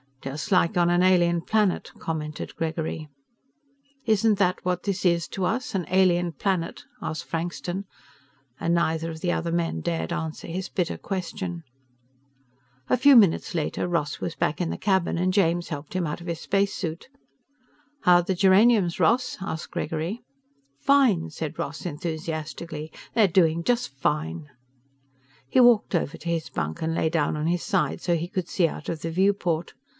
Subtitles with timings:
[0.23, 3.09] "Just like on an alien planet," commented Gregory.
[4.05, 7.85] "Isn't that what this is to us an alien planet?" asked Frankston,
[8.59, 11.63] and neither of the other men dared answer his bitter question.
[12.87, 16.21] A few minutes later, Ross was back in the cabin, and James helped him out
[16.21, 17.07] of his spacesuit.
[18.01, 20.21] "How are the geraniums, Ross?" asked Gregory.
[20.79, 22.91] "Fine," said Ross enthusiastically.
[23.15, 24.49] "They're doing just fine."
[25.47, 28.47] He walked over to his bunk and lay down on his side so he could
[28.49, 29.73] see out of the viewport.